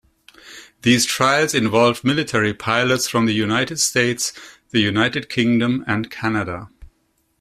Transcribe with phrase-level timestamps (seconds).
[0.81, 4.33] These trials involved military pilots from the United States,
[4.71, 6.69] the United Kingdom and Canada.